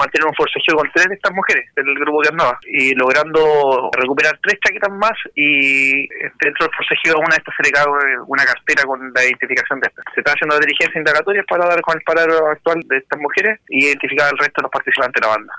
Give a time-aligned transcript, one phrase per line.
[0.00, 4.38] mantener un forcejeo con tres de estas mujeres del grupo que andaba y logrando recuperar
[4.42, 6.08] tres chaquetas más y
[6.40, 7.86] dentro del forcejeo a una de estas se le cae
[8.26, 10.04] una cartera con la identificación de estas.
[10.14, 13.86] Se está haciendo diligencia indagatoria para dar con el paradero actual de estas mujeres y
[13.86, 15.54] identificar al resto de los participantes de la banda.